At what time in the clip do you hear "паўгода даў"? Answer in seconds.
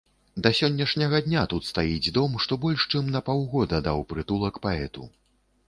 3.29-4.05